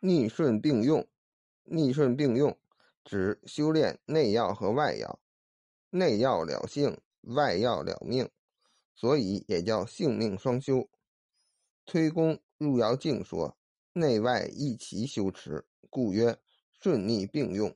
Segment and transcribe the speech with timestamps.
[0.00, 1.06] 逆顺并用，
[1.64, 2.56] 逆顺并用
[3.04, 5.18] 指修炼内药和外药，
[5.90, 8.30] 内药了性，外药了命，
[8.94, 10.88] 所以也叫性命双修。
[11.84, 13.56] 推功入爻镜说，
[13.92, 16.38] 内外一齐修持，故曰
[16.80, 17.74] 顺逆并用。